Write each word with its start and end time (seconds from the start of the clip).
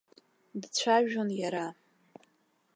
Дцәажәон 0.61 1.29
иара. 1.41 1.65